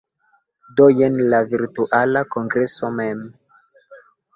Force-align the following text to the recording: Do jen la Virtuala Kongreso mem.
Do 0.79 0.87
jen 1.01 1.21
la 1.35 1.43
Virtuala 1.53 2.27
Kongreso 2.35 2.95
mem. 3.01 3.25